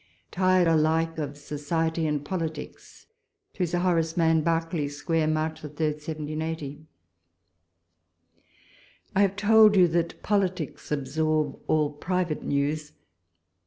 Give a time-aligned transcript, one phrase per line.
[0.31, 3.05] TIRED ALIKE OF SOCIETY AyD POLITICS.
[3.53, 4.41] To Sir Horace Mann.
[4.41, 6.87] Berkeley Square, March 3, 1780....
[9.15, 12.93] I HAVE told you that politics absorb all private news.